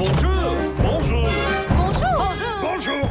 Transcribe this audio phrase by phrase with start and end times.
[0.00, 0.56] Bonjour.
[0.78, 1.28] Bonjour.
[1.68, 2.34] Bonjour.
[2.62, 3.08] Bonjour.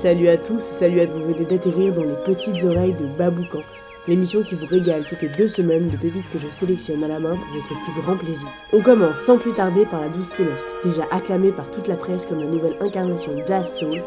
[0.00, 1.24] Salut à tous, salut à vous.
[1.24, 3.62] Venez d'atterrir dans les petites oreilles de Baboucan,
[4.06, 7.18] l'émission qui vous régale toutes les deux semaines de pépites que je sélectionne à la
[7.18, 8.46] main pour votre plus grand plaisir.
[8.72, 12.26] On commence sans plus tarder par la douce Céleste, déjà acclamée par toute la presse
[12.26, 14.00] comme la nouvelle incarnation jazz soul,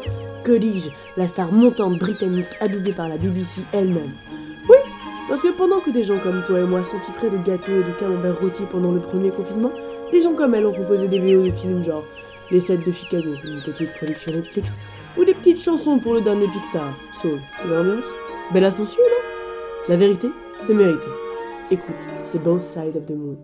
[0.44, 0.88] que dis-je,
[1.18, 4.14] la star montante britannique adoubée par la BBC elle-même.
[4.66, 4.78] Oui,
[5.28, 7.92] parce que pendant que des gens comme toi et moi s'empiffraient de gâteaux et de
[8.00, 9.72] camembert rôtis pendant le premier confinement,
[10.10, 12.04] des gens comme elle ont composé des VO de films genre
[12.50, 14.72] Les 7 de Chicago, une petite production Netflix,
[15.16, 18.06] ou des petites chansons pour le dernier Pixar, Soul, l'ambiance?
[18.52, 19.88] Belle ascension, non?
[19.88, 20.28] La vérité,
[20.66, 21.08] c'est mérité.
[21.70, 21.94] Écoute,
[22.26, 23.36] c'est Both Sides of the Moon.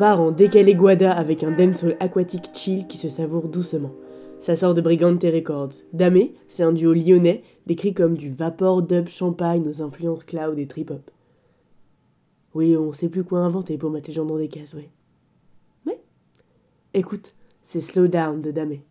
[0.00, 3.92] Part en décalé guada avec un dancehall aquatique chill qui se savoure doucement.
[4.40, 5.74] Ça sort de Brigante Records.
[5.92, 10.66] Damé, c'est un duo lyonnais décrit comme du vapor dub champagne aux influences cloud et
[10.66, 11.10] trip-hop.
[12.54, 14.88] Oui, on sait plus quoi inventer pour mettre les gens dans des cases, oui.
[15.84, 16.00] Mais
[16.94, 18.82] Écoute, c'est Slow Down de Damé.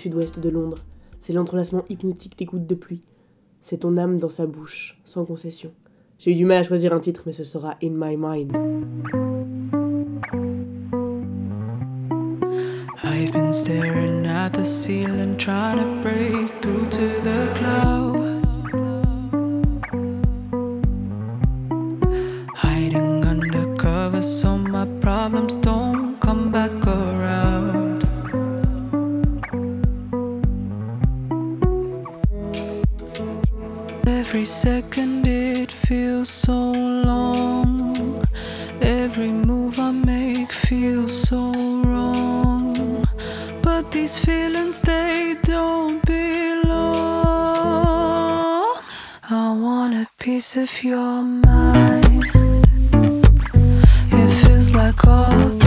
[0.00, 0.78] Sud-ouest de Londres.
[1.20, 3.02] C'est l'entrelacement hypnotique des gouttes de pluie.
[3.62, 5.72] C'est ton âme dans sa bouche, sans concession.
[6.18, 8.56] J'ai eu du mal à choisir un titre, mais ce sera In My Mind.
[13.04, 18.00] I've been staring at the ceiling, trying to break through to the clouds.
[34.30, 38.24] Every second it feels so long.
[38.80, 43.04] Every move I make feels so wrong.
[43.60, 46.70] But these feelings, they don't belong.
[49.28, 52.30] I want a piece of your mind.
[54.12, 55.59] It feels like all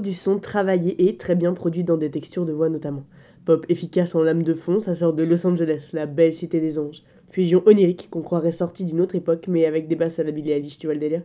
[0.00, 3.04] du son travaillé et très bien produit dans des textures de voix notamment.
[3.44, 6.78] Pop efficace en lame de fond, ça sort de Los Angeles, la belle cité des
[6.78, 7.02] anges.
[7.30, 10.52] Fusion onirique qu'on croirait sortie d'une autre époque, mais avec des basses à la Billie
[10.52, 11.22] Eilish, tu vois le délire?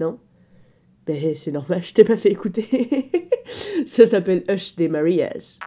[0.00, 0.18] Non?
[1.06, 2.66] Ben c'est normal, je t'ai pas fait écouter.
[3.86, 5.58] ça s'appelle Hush des Marias.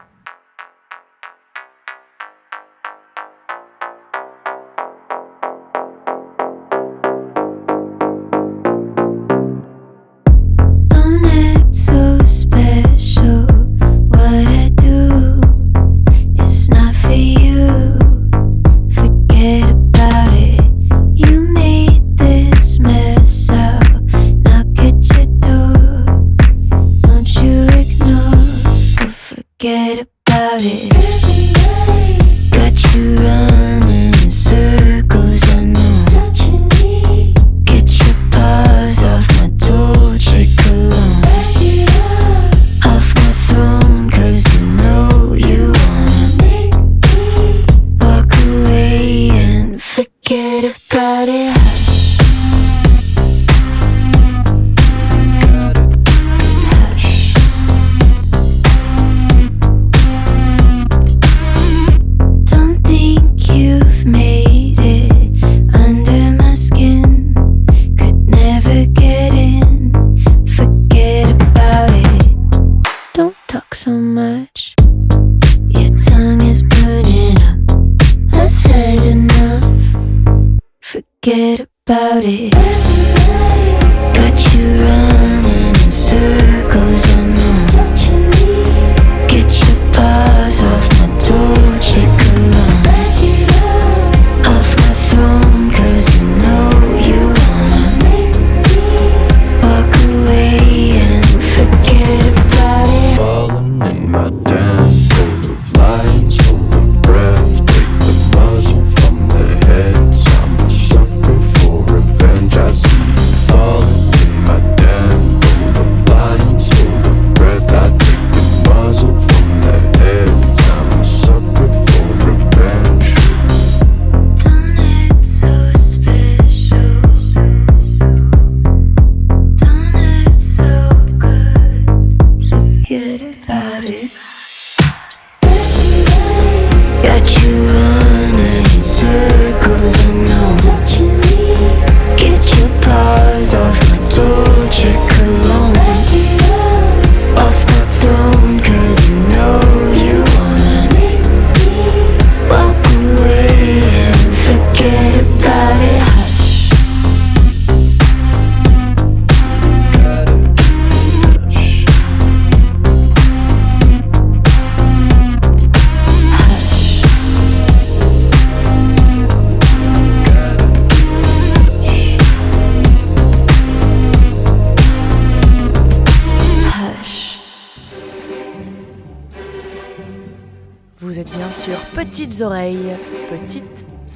[68.64, 69.92] get.
[70.56, 72.36] Forget about it.
[73.14, 74.76] Don't talk so much.
[75.70, 77.60] Your tongue is burning up.
[78.34, 80.62] I've had enough.
[80.82, 82.71] Forget about it.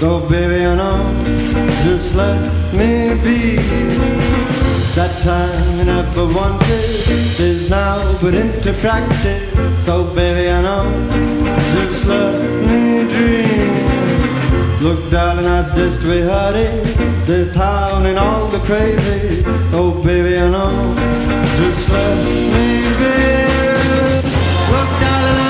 [0.00, 1.02] Go, baby, I know,
[1.82, 2.40] Just let
[2.72, 3.56] me be.
[4.94, 9.52] That time you never wanted is now put into practice.
[9.84, 10.84] So, baby, I know.
[11.72, 13.88] Just let me dream.
[14.82, 16.84] Look, darling, that's just we heard it.
[17.26, 19.42] This town and all the crazy.
[19.74, 20.94] Oh, baby, I know.
[21.56, 23.16] Just let me be.
[24.70, 25.47] Look, darling.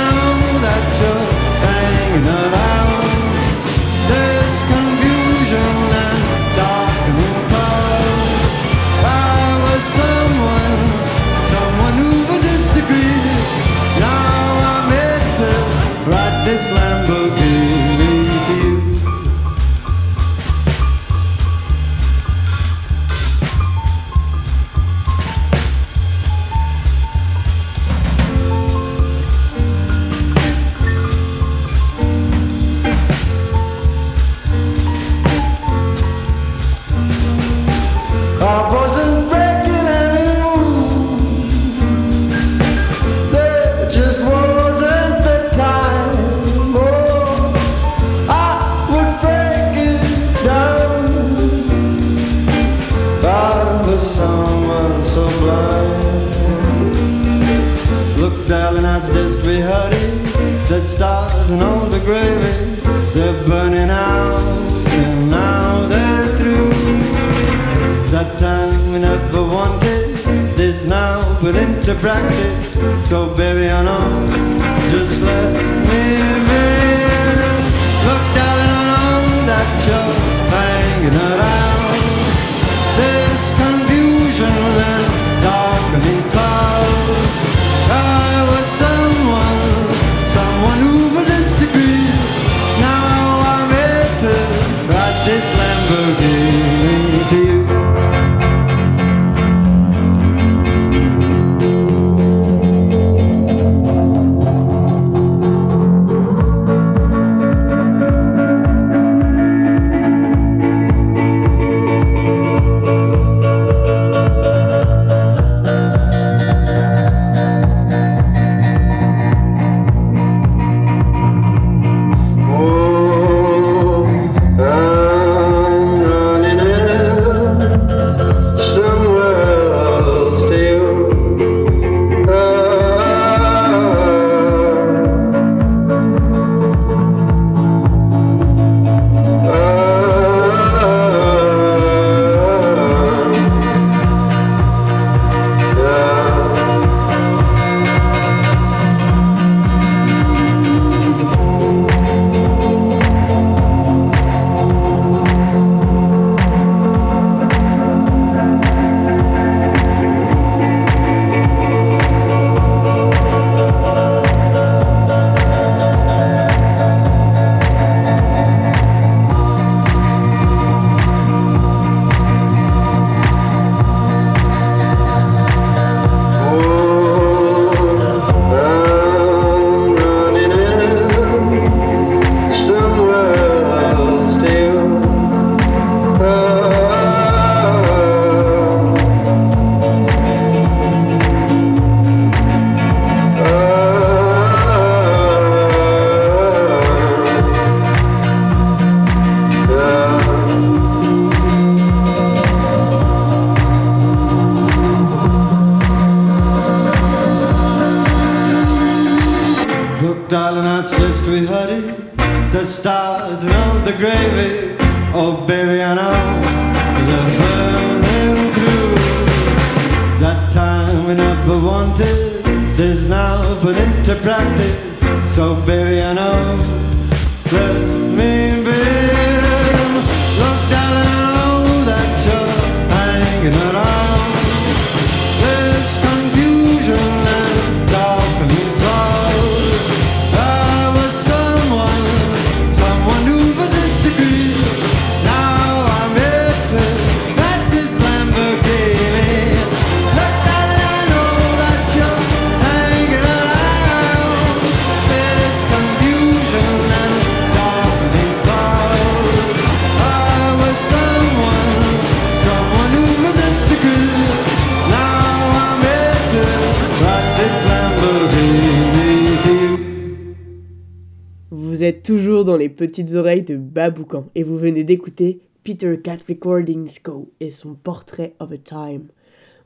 [271.88, 276.98] Êtes toujours dans les petites oreilles de Baboucan et vous venez d'écouter Peter Cat Recordings
[277.02, 277.32] Co.
[277.40, 279.06] et son Portrait of a Time.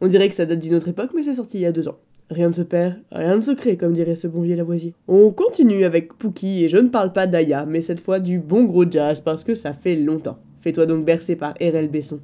[0.00, 1.88] On dirait que ça date d'une autre époque, mais c'est sorti il y a deux
[1.88, 1.98] ans.
[2.30, 4.94] Rien ne se perd, rien ne se crée, comme dirait ce bon vieux Lavoisier.
[5.08, 8.64] On continue avec Pookie et je ne parle pas d'Aya, mais cette fois du bon
[8.64, 10.38] gros jazz parce que ça fait longtemps.
[10.60, 11.88] Fais-toi donc bercer par R.L.
[11.88, 12.20] Besson.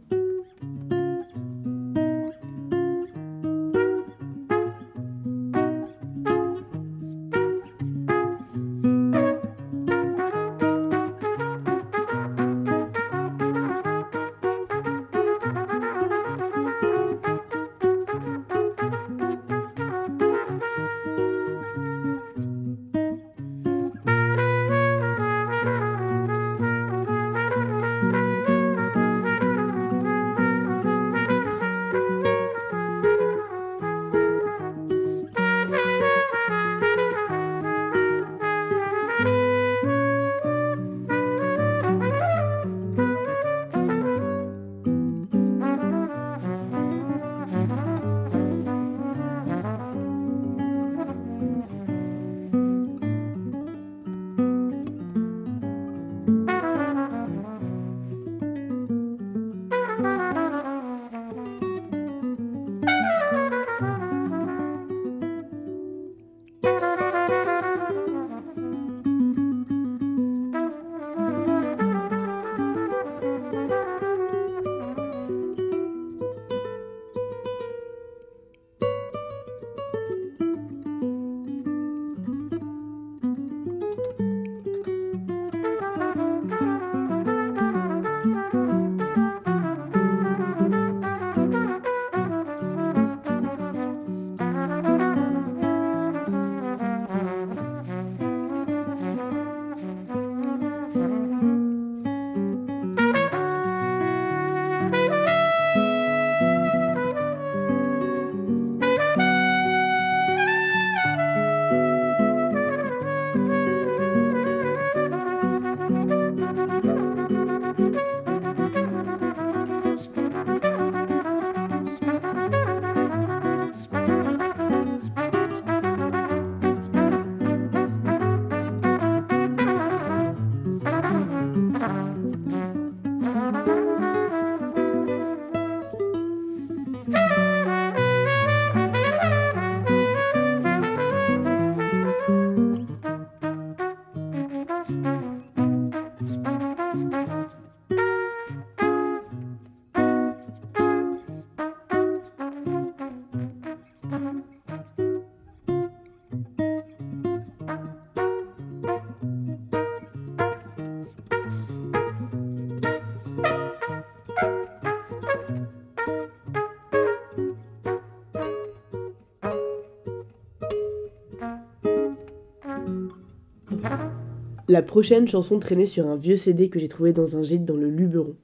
[174.70, 177.74] La prochaine chanson traînait sur un vieux CD que j'ai trouvé dans un gîte dans
[177.76, 178.36] le Luberon.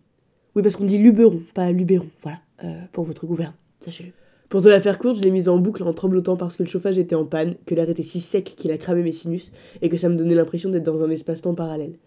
[0.57, 4.11] Oui, parce qu'on dit Luberon, pas Luberon, voilà, euh, pour votre gouverne, sachez-le.
[4.49, 6.69] Pour te la faire courte, je l'ai mise en boucle en tremblotant parce que le
[6.69, 9.91] chauffage était en panne, que l'air était si sec qu'il a cramé mes sinus et
[9.91, 11.99] que ça me donnait l'impression d'être dans un espace-temps parallèle.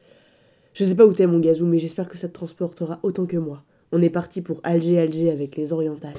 [0.74, 3.38] Je sais pas où t'es mon gazou, mais j'espère que ça te transportera autant que
[3.38, 3.64] moi.
[3.92, 6.16] On est parti pour Alger Alger avec les orientales.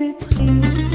[0.00, 0.89] t'ai pris.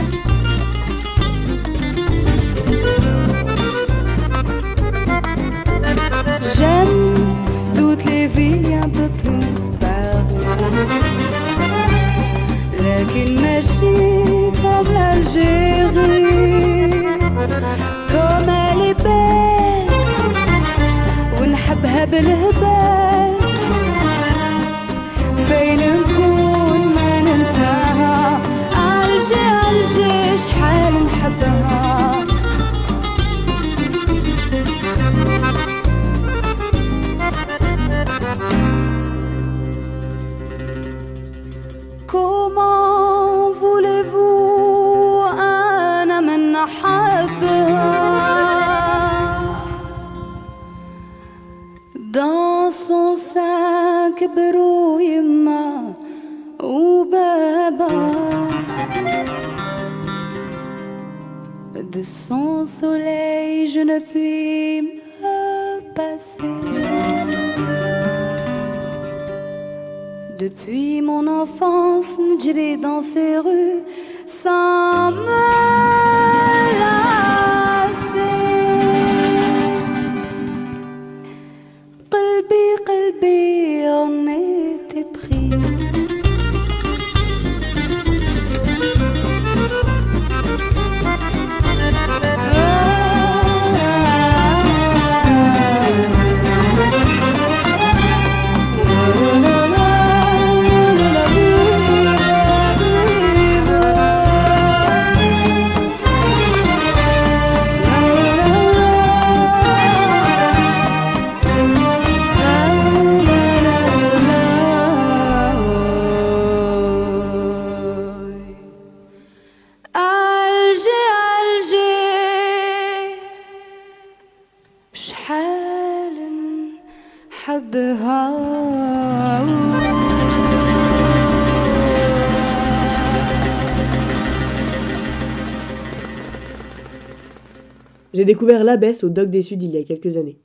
[138.26, 140.40] J'ai découvert l'abbesse au Doc des Sud il y a quelques années.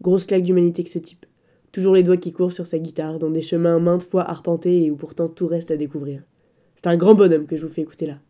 [0.00, 1.26] Grosse claque d'humanité que ce type.
[1.72, 4.90] Toujours les doigts qui courent sur sa guitare, dans des chemins maintes fois arpentés et
[4.92, 6.22] où pourtant tout reste à découvrir.
[6.76, 8.20] C'est un grand bonhomme que je vous fais écouter là.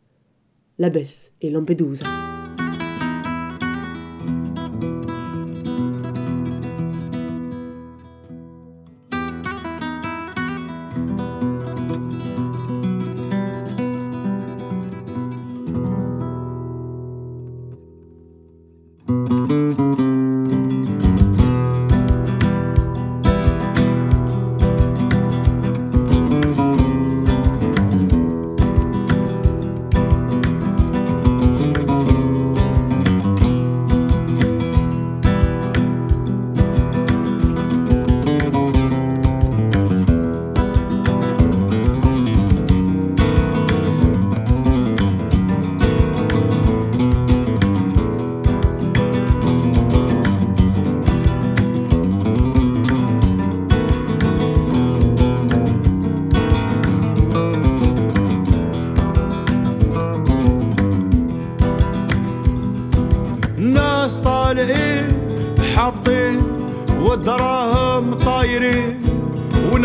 [0.78, 2.06] L'abbesse et Lampedusa.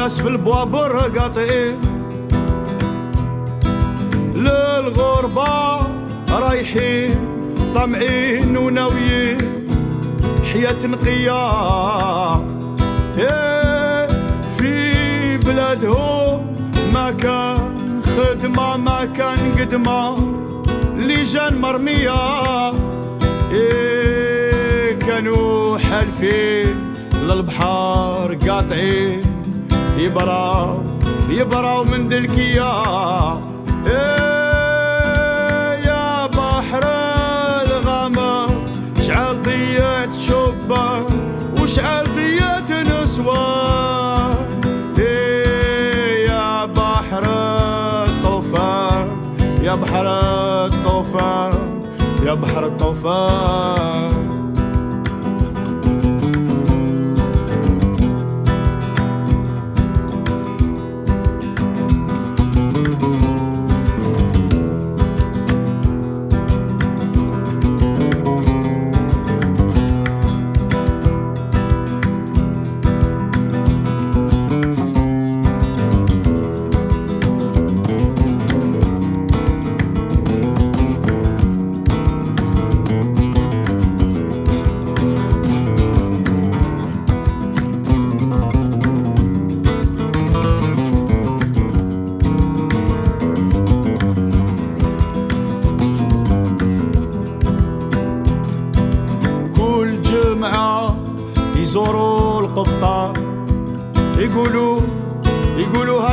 [0.10, 1.80] وناس في البوابر قاطعين
[4.36, 5.82] للغربة
[6.30, 7.16] رايحين
[7.76, 9.38] طمعين وناويين
[10.54, 11.42] حياة نقية
[13.18, 14.08] إيه
[14.58, 16.42] في هو
[16.94, 20.18] ما كان خدمة ما كان قدمة
[20.98, 22.72] لجان مرمية.
[23.52, 29.29] إيه كانوا حالفين للبحر قاطعين.
[30.00, 30.82] يبراو
[31.30, 32.72] يبراو من دلكية
[33.88, 36.84] إيه يا بحر
[37.68, 38.50] الغمام
[39.08, 41.06] شعل ضيعت شبان
[41.62, 44.36] وشعل ضيعت نسوان
[45.00, 47.24] إيه يا بحر
[48.08, 49.08] الطوفان
[49.64, 50.06] يا بحر
[50.66, 51.82] الطوفان
[52.26, 54.39] يا بحر الطوفان.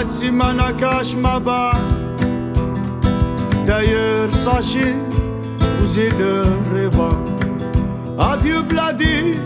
[0.07, 1.73] Kad si mana kaşma ba.
[3.67, 4.95] Dayır saşı
[5.85, 7.11] uzidir riba
[8.19, 9.41] Adieu bladi,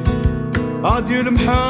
[0.85, 1.65] adieu المحا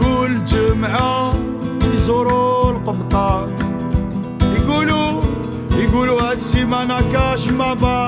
[0.00, 1.34] كل جمعة
[1.94, 3.30] يزوروا القبطة
[4.56, 5.10] يقولوا
[5.82, 7.98] يقولوا هاد السيمانة كاش ما با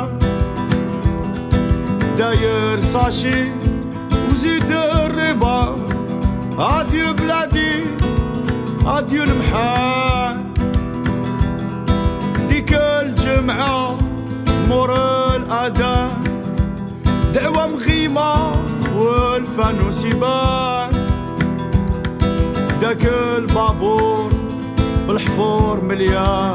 [2.18, 3.40] داير ساشي
[4.30, 5.58] وزيد الربا
[6.58, 7.84] اديو بلادي
[8.86, 10.44] اديو المحال
[12.48, 13.96] ديك الجمعة
[14.68, 14.94] مور
[15.36, 16.10] الأذان
[17.34, 18.52] دعوة مغيمة
[18.96, 20.90] والفانوس يبان
[22.80, 23.06] داك
[23.38, 24.30] البابور
[25.08, 26.54] بالحفور مليان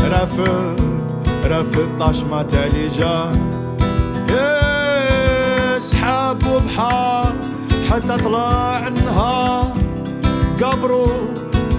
[0.00, 0.80] رافد
[1.44, 3.48] رافد طاشمة تالي جان
[5.78, 7.32] سحاب وبحار
[7.90, 9.72] حتى طلع النهار
[10.62, 11.06] قبرو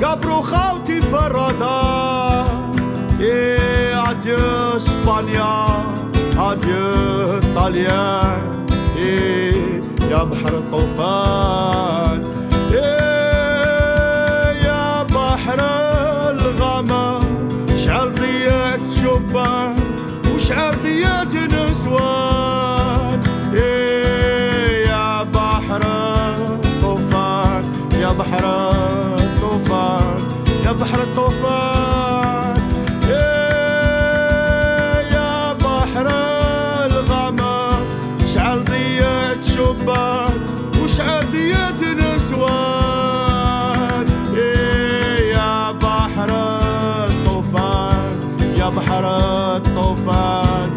[0.04, 2.45] قبرو خاوتي في الرادار
[3.19, 4.38] إيه اديو
[4.76, 5.67] إسبانيا
[6.38, 7.10] اديو
[8.98, 12.24] إيه يا بحر الطوفان.
[12.74, 15.60] إيه يا بحر
[16.30, 17.22] الغمام.
[17.78, 19.76] شعل ضيعت شبان
[20.36, 22.29] وشعل ضيعت نسوان.
[29.20, 30.20] الطوفان
[30.66, 32.58] يا بحر الطوفان.
[33.04, 36.08] إيه يا بحر
[38.28, 38.63] شعل
[40.84, 41.26] وشعل
[42.15, 43.26] نسوان.
[44.36, 46.30] إيه يا بحر
[47.10, 48.19] الطوفان
[48.58, 49.06] يا بحر
[49.58, 50.69] الطوفان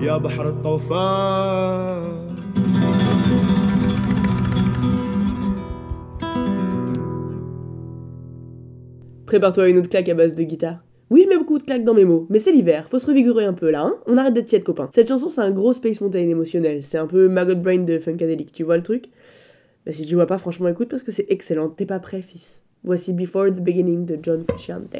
[0.00, 2.17] يا بحر الطوفان.
[9.28, 10.82] Prépare-toi une autre claque à base de guitare.
[11.10, 13.44] Oui, je mets beaucoup de claques dans mes mots, mais c'est l'hiver, faut se revigorer
[13.44, 14.88] un peu là, hein On arrête d'être tiède, copain.
[14.94, 16.82] Cette chanson, c'est un gros Space Mountain émotionnel.
[16.82, 19.10] C'est un peu Maggot Brain de Funkadelic, tu vois le truc?
[19.84, 21.68] Bah, si tu vois pas, franchement, écoute parce que c'est excellent.
[21.68, 22.62] T'es pas prêt, fils.
[22.84, 24.96] Voici Before the Beginning de John Frusciante.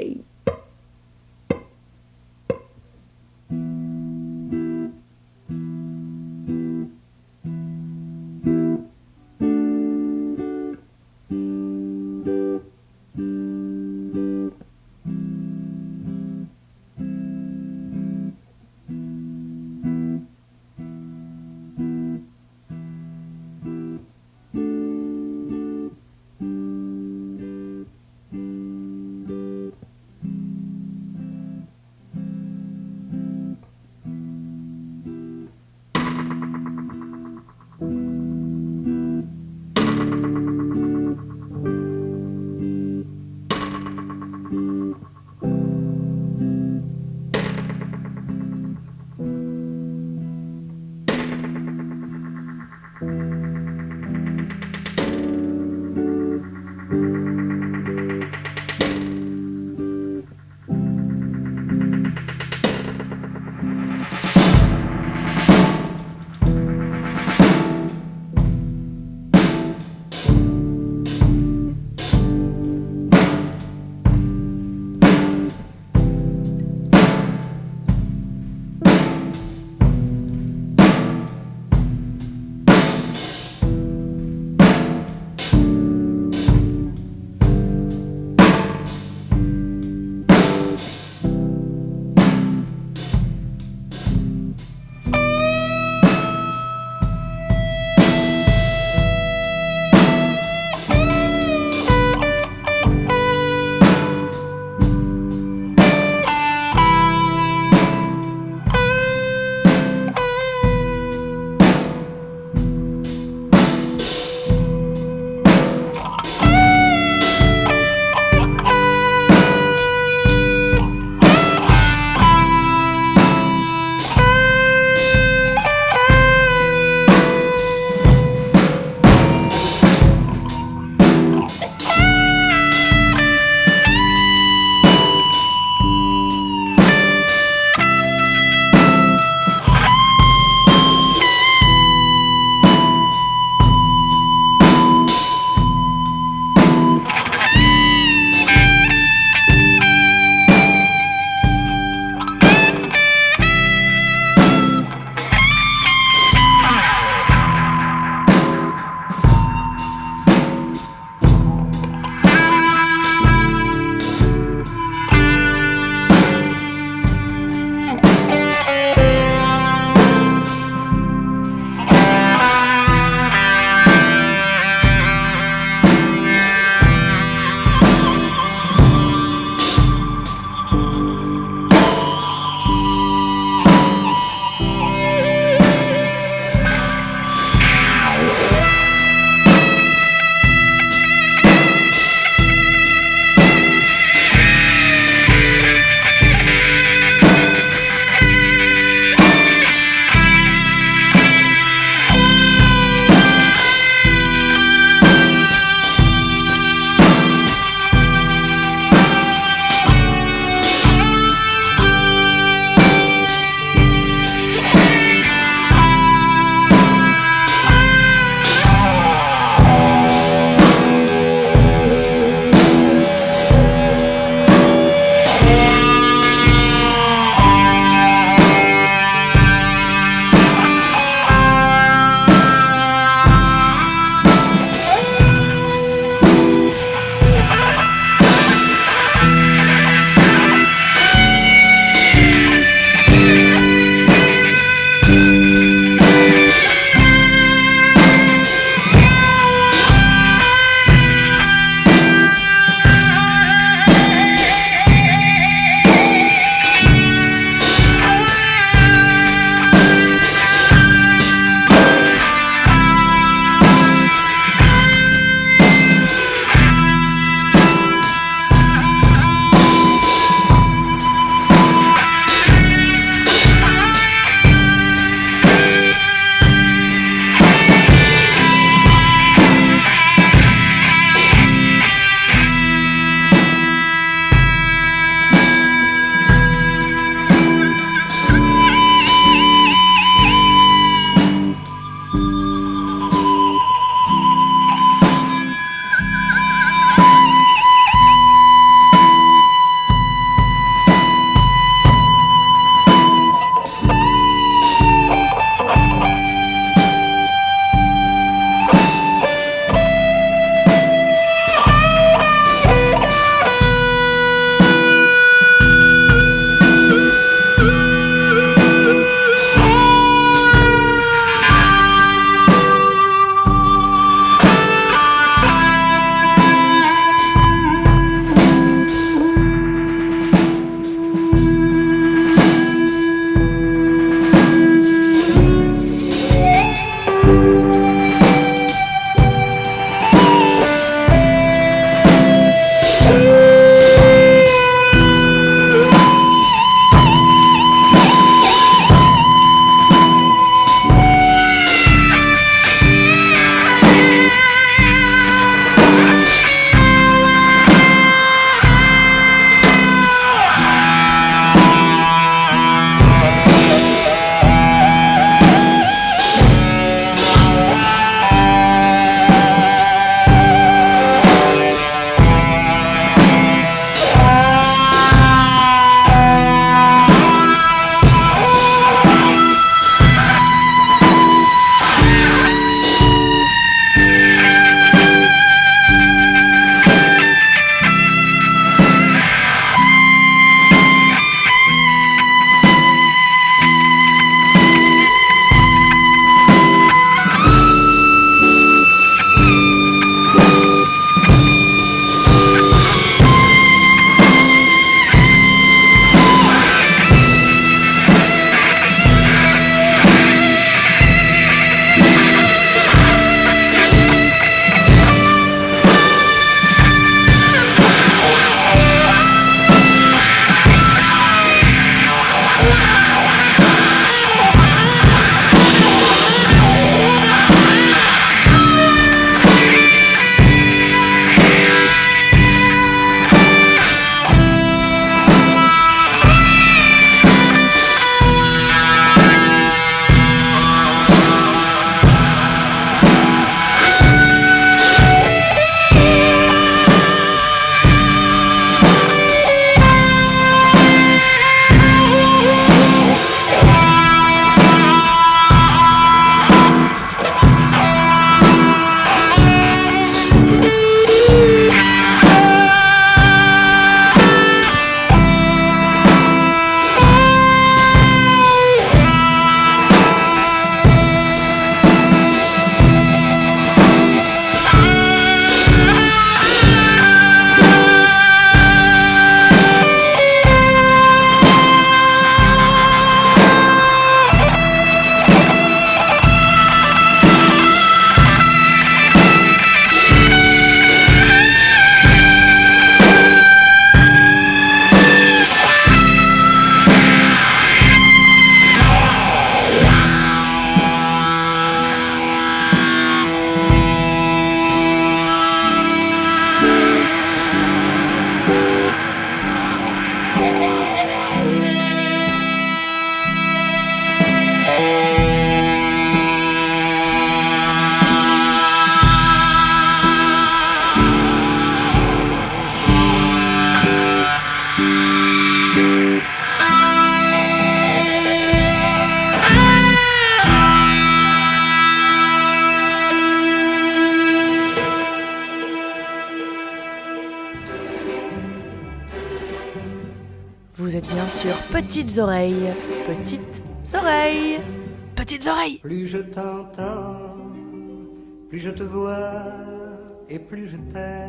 [550.48, 551.27] Plus je t'aime.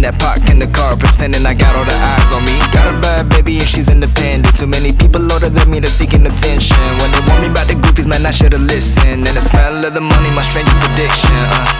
[0.00, 2.56] That park in the car, pretending I got all the eyes on me.
[2.72, 4.56] Got a bad baby and she's independent.
[4.56, 6.80] Too many people older than me that's seeking attention.
[7.04, 9.28] When they want me about the goofies, man, I should've listened.
[9.28, 11.36] And the smell of the money, my strangest addiction.
[11.52, 11.79] Uh.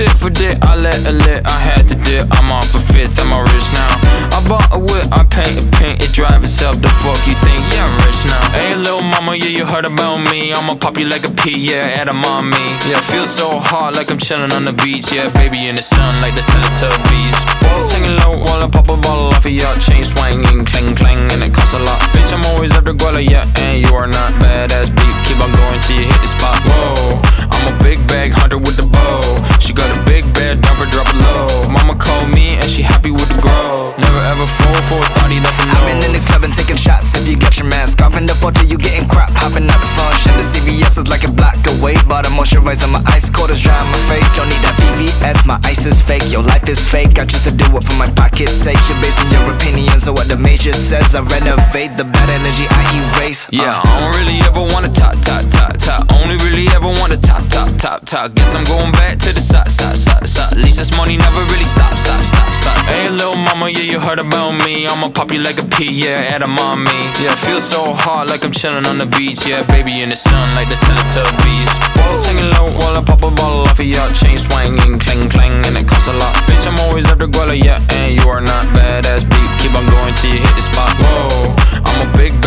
[0.00, 2.24] Tit for dick, I let her lit, I had to dip.
[2.32, 4.00] I'm off a fifth, I'm a rich now.
[4.32, 6.80] I bought a whip, I paint a paint, it drive itself.
[6.80, 7.60] The fuck you think?
[7.68, 8.40] Yeah, I'm rich now.
[8.56, 10.54] Hey, little mama, yeah, you heard about me.
[10.54, 12.56] I'ma pop you like a pea, yeah, at a mommy.
[12.88, 15.12] Yeah, feel so hot like I'm chilling on the beach.
[15.12, 17.36] Yeah, baby in the sun like the Teletubbies.
[17.60, 21.20] Balls hanging low while I pop a bottle off of your chain swinging, clang clang,
[21.28, 22.00] and it costs a lot.
[22.16, 25.16] Bitch, I'm always at the guala, yeah, and you are not badass beat.
[25.28, 26.56] Keep on going till you hit the spot.
[26.64, 27.20] Whoa,
[27.60, 29.20] I'm a big bag hunter with the bow.
[29.60, 31.68] She got a big bed, number drop it low.
[31.70, 33.94] Mama called me and she happy with the grow.
[33.98, 35.78] Never ever fall for a thotty, that's a no.
[35.78, 37.14] I've been in this club and taking shots.
[37.14, 39.30] If you got your mask off in the photo, you getting crap.
[39.36, 40.34] Hopping out the function.
[40.34, 41.94] The CVS is like a block away.
[42.08, 44.26] Bought a moisturizer, my ice cold is dry on my face.
[44.36, 46.26] Don't need that VVS, my ice is fake.
[46.32, 47.18] Your life is fake.
[47.18, 48.80] I choose to do it for my pocket's sake.
[48.88, 51.14] You're basing your opinions on what the major says.
[51.14, 53.46] I renovate the bad energy I erase.
[53.48, 53.62] Uh.
[53.62, 56.10] Yeah, I don't really ever wanna top, top, top, top.
[56.12, 58.34] Only really ever wanna top, top, top, top.
[58.34, 60.39] Guess I'm going back to the side, side, side, side.
[60.56, 62.76] Least this money never really stop, stop, stop, stop.
[62.86, 64.86] Hey, little mama, yeah, you heard about me.
[64.86, 67.00] I'ma pop you like a pea, yeah, at a mommy.
[67.22, 69.46] Yeah, feel so hot like I'm chilling on the beach.
[69.46, 71.70] Yeah, baby in the sun like the Teletubbies.
[71.96, 75.52] Balls hanging low while I pop a bottle off of your chain swinging, clang clang,
[75.66, 76.34] and it costs a lot.
[76.48, 79.50] Bitch, I'm always the guala, yeah, and you are not badass beat.
[79.60, 80.90] Keep on going till you hit the spot.
[80.98, 82.40] Whoa, I'm a big.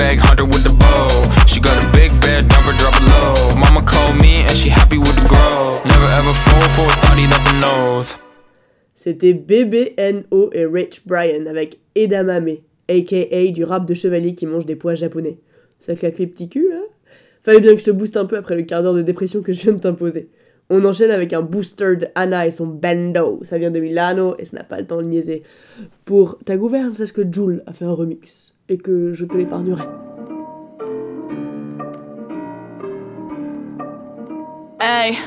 [8.96, 14.76] C'était BBNO et Rich Brian avec Edamame, aka du rap de chevalier qui mange des
[14.76, 15.38] pois japonais.
[15.80, 16.82] Ça claque les petits culs là
[17.44, 19.52] Fallait bien que je te booste un peu après le quart d'heure de dépression que
[19.52, 20.30] je viens de t'imposer.
[20.70, 23.42] On enchaîne avec un booster de Anna et son bando.
[23.44, 25.44] Ça vient de Milano et ça n'a pas le temps de niaiser.
[26.06, 30.03] Pour ta gouverne, sache que Jules a fait un remix et que je te l'épargnerai.
[34.86, 35.18] Ehi,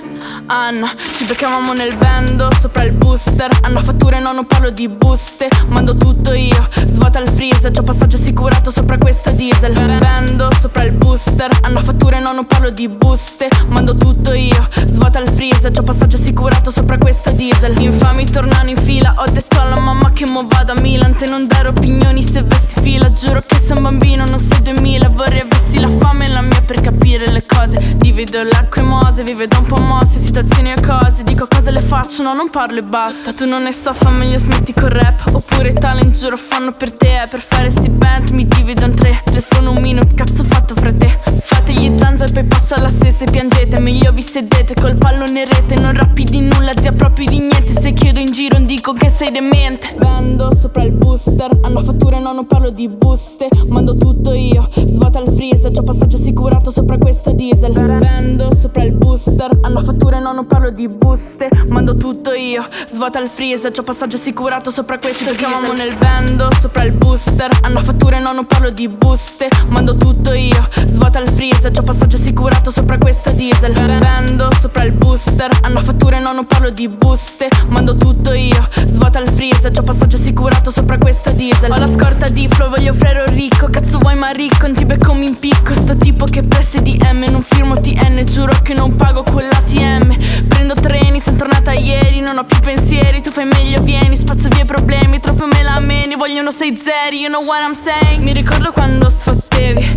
[0.48, 3.48] Anna, ci beccavamo nel bando sopra il booster.
[3.62, 5.48] Hanno fatture, no, non parlo di buste.
[5.68, 7.70] Mando tutto io, svuota il freezer.
[7.70, 9.72] Già passaggio assicurato sopra questa diesel.
[9.98, 11.48] Bando sopra il booster.
[11.62, 13.48] Hanno fatture, no, non parlo di buste.
[13.68, 15.70] Mando tutto io, svuota il freezer.
[15.70, 17.80] Già passaggio assicurato sopra questa diesel.
[17.80, 19.14] Infami tornano in fila.
[19.16, 21.16] Ho detto alla mamma che mo vado a Milan.
[21.16, 23.11] Te non dare opinioni se vessi fila.
[23.11, 26.61] Giuro che sei un bambino, non sei 2000 Vorrei avessi la fame e la mia
[26.61, 27.94] per capire le cose.
[27.96, 31.80] Divido l'acqua e mose, vive da un po' mosse Situazioni e cose, dico cose le
[31.80, 33.32] faccio No, non parlo e basta.
[33.32, 35.22] Tu non ne so, fa meglio smetti col rap.
[35.32, 37.22] Oppure talent giuro fanno per te.
[37.30, 39.20] Per fare sti bands mi divido in tre.
[39.24, 41.18] Telefono un minute, cazzo fatto fra te?
[41.24, 43.78] Fate gli zanza e poi passa la stessa e piangete.
[43.78, 45.78] Meglio vi sedete col pallone in rete.
[45.78, 47.78] Non rappi di nulla, zia proprio di niente.
[47.78, 49.94] Se chiedo in giro dico che sei demente.
[49.97, 53.49] Bando sopra il booster Hanno fatture, no, non parlo di buste.
[53.68, 55.70] Mando tutto io, svuota il freezer.
[55.70, 57.72] Già passaggio assicurato sopra questo diesel.
[57.72, 61.51] Bando sopra il booster Hanno fatture, no, non parlo di buste.
[61.68, 66.49] Mando tutto io, svuota il freezer Già passaggio assicurato sopra questo Ci chiamamo nel bando
[66.59, 67.51] sopra il booster.
[67.61, 69.49] Hanno fatture, no, non parlo di buste.
[69.68, 73.72] Mando tutto io, svuota il freezer Già passaggio assicurato sopra questo diesel.
[73.99, 75.51] Bando sopra il booster.
[75.61, 77.49] Hanno fatture, no, non parlo di buste.
[77.68, 81.70] Mando tutto io, svuota il freezer Già passaggio assicurato sopra questo diesel.
[81.70, 83.68] Ho la scorta di flow, voglio frero ricco.
[83.68, 85.74] Cazzo vuoi ma ricco, non ti becco mi impicco.
[85.74, 90.47] Sto tipo che presse di M Non firmo TN, giuro che non pago con l'ATM
[90.49, 94.62] Prendo treni, sono tornata ieri Non ho più pensieri, tu fai meglio vieni Spazzo via
[94.62, 98.22] i problemi, troppo me la meni Vogliono sei zeri, you know what I'm saying.
[98.22, 99.95] Mi ricordo quando sfottevi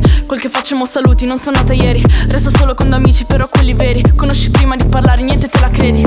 [0.69, 2.03] facciamo saluti, non sono nata ieri.
[2.29, 4.03] Resto solo con amici, però quelli veri.
[4.15, 6.05] Conosci prima di parlare, niente te la credi.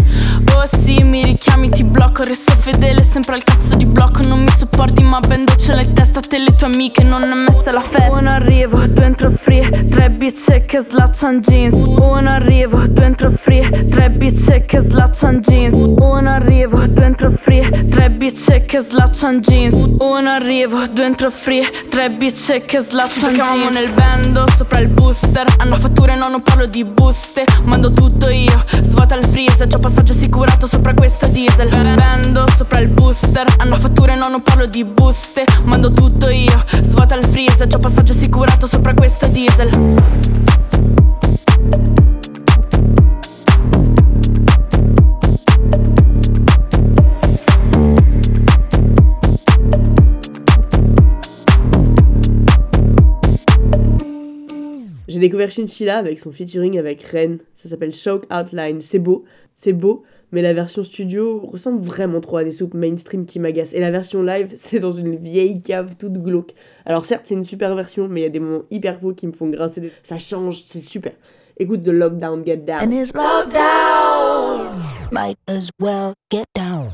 [0.54, 2.22] Oh sì, mi richiami, ti blocco.
[2.22, 4.20] Resto fedele, sempre al cazzo di blocco.
[4.28, 7.02] Non mi sopporti, ma ben doccia la testa te le tue amiche.
[7.02, 8.12] Non è messa la festa.
[8.12, 11.74] Uno arrivo, due entro free Tre bitch che slaccian jeans.
[11.82, 15.74] Uno arrivo, due entro free Tre bitch che slaccian jeans.
[15.74, 19.74] Uno arrivo, due entro free Tre bitch che slaccian jeans.
[19.98, 23.66] Uno arrivo, due entro free Tre bitch che slaccian jeans.
[23.66, 25.46] Ci nel bando, sopra il booster.
[25.58, 27.44] Hanno fatture, no, non parlo di buste.
[27.64, 29.66] Mando tutto io, svuota il freezer.
[29.66, 31.68] Già passaggio assicurato sopra questa diesel.
[31.68, 33.46] Bando, sopra il booster.
[33.58, 35.44] Hanno fatture, no, non parlo di buste.
[35.64, 37.66] Mando tutto io, svuota il freezer.
[37.66, 40.00] Già passaggio assicurato sopra questa diesel
[55.12, 57.36] J'ai découvert Chinchilla avec son featuring avec Ren.
[57.54, 58.80] Ça s'appelle Shock Outline.
[58.80, 63.26] C'est beau, c'est beau, mais la version studio ressemble vraiment trop à des soupes mainstream
[63.26, 63.74] qui m'agacent.
[63.74, 66.54] Et la version live, c'est dans une vieille cave toute glauque.
[66.86, 69.26] Alors certes, c'est une super version, mais il y a des moments hyper faux qui
[69.26, 69.82] me font grincer.
[69.82, 71.12] des- Ça change, c'est super.
[71.58, 72.80] Écoute The Lockdown Get Down.
[72.88, 74.78] And it's lockdown.
[75.12, 76.88] Might as well get down.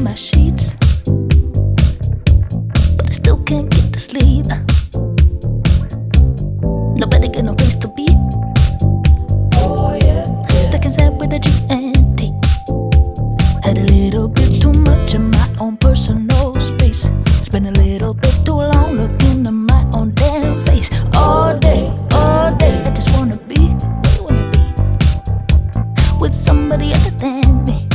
[0.00, 0.76] My sheets,
[2.96, 4.46] but I still can't get to sleep.
[6.94, 8.06] Nobody got no place to be.
[9.56, 12.32] Oh yeah, stuck inside with a G and T.
[13.62, 17.10] Had a little bit too much in my own personal space.
[17.42, 20.88] Spent a little bit too long looking at my own damn face.
[21.14, 23.74] All day, all day, I just wanna be,
[24.18, 27.89] wanna be with somebody other than me.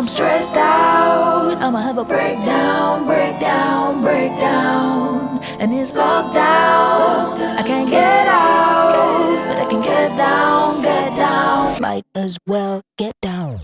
[0.00, 1.58] I'm stressed out.
[1.60, 5.42] I'ma have a breakdown, breakdown, breakdown.
[5.60, 8.94] And it's locked down, I can't get out,
[9.46, 11.82] but I can get down, get down.
[11.82, 13.60] Might as well get down.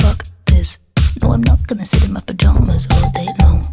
[0.00, 0.78] Fuck this.
[1.22, 3.66] No, I'm not gonna sit in my pajamas all day long.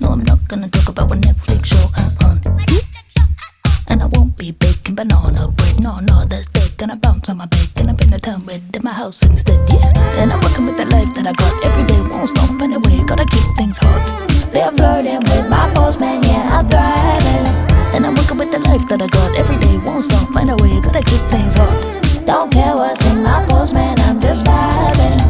[0.00, 2.40] No, I'm not gonna talk about what Netflix show I'm on.
[3.86, 5.78] And I won't be baking banana bread.
[5.78, 6.76] No, no, that's dead.
[6.78, 7.63] Gonna bounce on my bed.
[8.24, 9.92] Town in my house instead, yeah.
[10.16, 11.62] And I'm working with the life that I got.
[11.62, 13.04] Every day won't stop anyway.
[13.04, 14.00] Gotta keep things hot.
[14.50, 17.46] They're flirting with my postman, yeah, I'm thriving.
[17.94, 19.36] And I'm working with the life that I got.
[19.36, 20.80] Every day won't stop, find a way.
[20.80, 22.00] Gotta keep things hot.
[22.24, 25.20] Don't care what's in my postman, I'm just vibing.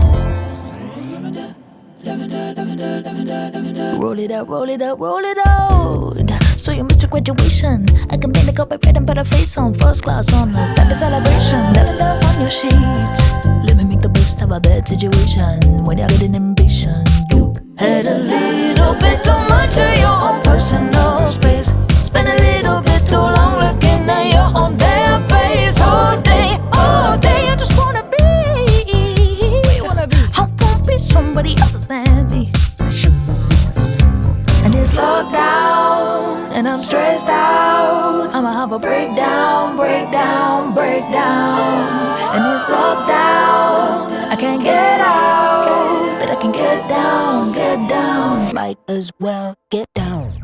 [3.98, 6.33] Roll it out, roll it out, roll it out.
[6.64, 7.84] So you missed your graduation.
[8.08, 9.74] I can the cup red and put a face on.
[9.74, 11.60] First class honors, type of celebration.
[11.74, 13.34] Lavender on your sheets.
[13.68, 15.84] Let me make the best of a bad situation.
[15.84, 21.26] When you're getting impatient, you had a little bit too much of your own personal
[21.26, 21.53] space.
[38.74, 42.34] A breakdown, breakdown, breakdown.
[42.34, 44.10] And it's locked down.
[44.32, 48.52] I can't get out, but I can get down, get down.
[48.52, 50.42] Might as well get down.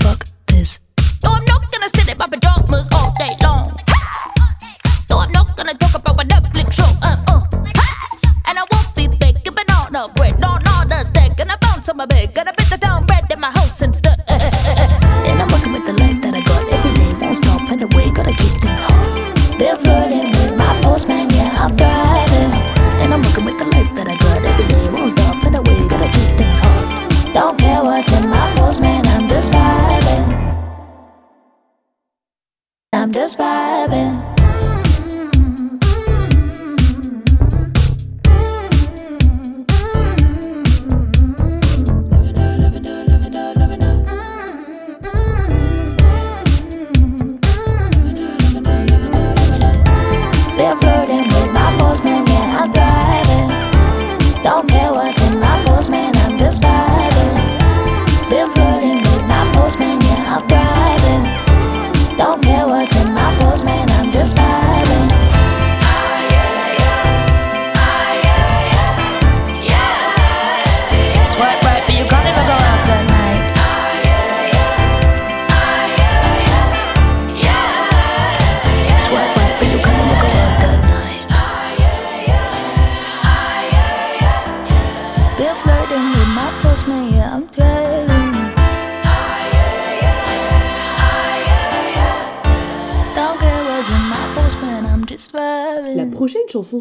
[0.00, 0.78] Fuck this.
[1.24, 3.66] No, I'm not gonna sit in my pajamas all day long.
[5.10, 6.90] No, I'm not gonna talk about my Netflix show.
[7.02, 7.42] Uh, uh.
[8.46, 10.38] And I won't be baking banana bread.
[10.38, 11.36] No, no, that's dead.
[11.36, 12.32] Gonna bounce on my bed.
[12.32, 13.82] Gonna bit the down bread in my house.
[13.82, 13.92] And
[33.22, 34.31] just vibing.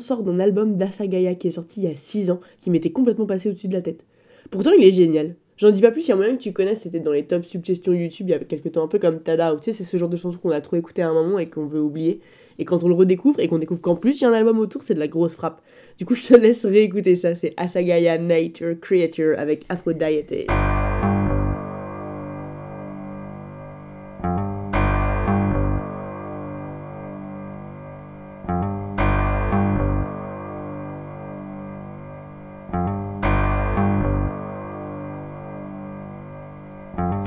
[0.01, 3.25] Sort d'un album d'Asagaya qui est sorti il y a 6 ans, qui m'était complètement
[3.25, 4.05] passé au-dessus de la tête.
[4.49, 5.35] Pourtant, il est génial.
[5.57, 7.45] J'en dis pas plus, il y a moyen que tu connaisses, c'était dans les top
[7.45, 9.83] suggestions YouTube il y a quelques temps, un peu comme Tada, où tu sais, c'est
[9.83, 12.19] ce genre de chanson qu'on a trop écouté à un moment et qu'on veut oublier.
[12.57, 14.57] Et quand on le redécouvre et qu'on découvre qu'en plus il y a un album
[14.57, 15.61] autour, c'est de la grosse frappe.
[15.97, 20.47] Du coup, je te laisse réécouter ça, c'est Asagaya Nature Creature avec Aphrodite.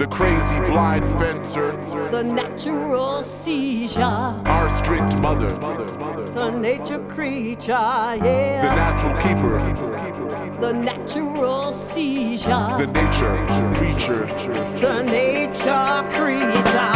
[0.04, 1.72] The crazy blind fencer,
[2.10, 5.48] The natural seizure, our strict mother,
[6.34, 9.58] the nature creature, the natural keeper,
[10.60, 14.26] The natural seizure, the nature creature.
[14.78, 16.93] the nature creature.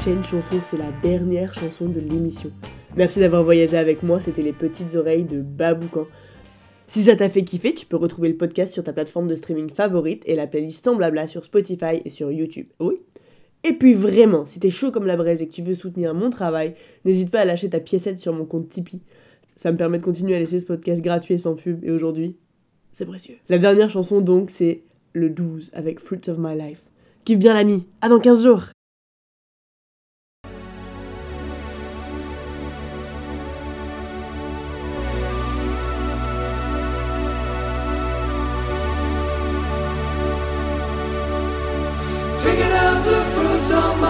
[0.00, 2.50] Prochaine chanson, c'est la dernière chanson de l'émission.
[2.96, 6.06] Merci d'avoir voyagé avec moi, c'était les petites oreilles de Baboucan.
[6.86, 9.68] Si ça t'a fait kiffer, tu peux retrouver le podcast sur ta plateforme de streaming
[9.68, 12.68] favorite et la playlist sans blabla sur Spotify et sur YouTube.
[12.80, 12.94] Oui?
[13.62, 16.30] Et puis vraiment, si t'es chaud comme la braise et que tu veux soutenir mon
[16.30, 19.02] travail, n'hésite pas à lâcher ta piécette sur mon compte Tipeee.
[19.56, 22.36] Ça me permet de continuer à laisser ce podcast gratuit et sans pub, et aujourd'hui,
[22.92, 23.36] c'est précieux.
[23.50, 24.80] La dernière chanson donc, c'est
[25.12, 26.80] le 12 avec Fruits of My Life.
[27.26, 28.62] Kiffe bien l'ami, à dans 15 jours
[43.72, 44.00] of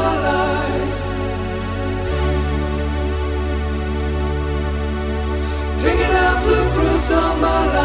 [7.40, 7.79] my life.